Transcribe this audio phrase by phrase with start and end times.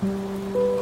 [0.00, 0.78] Música